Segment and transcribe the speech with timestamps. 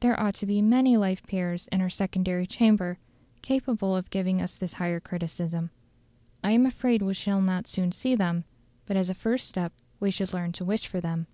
[0.00, 2.98] There ought to be many life peers in our secondary chamber
[3.40, 5.70] capable of giving us this higher criticism.
[6.44, 8.44] I am afraid we shall not soon see them,
[8.84, 11.26] but as a first step we should learn to wish for them.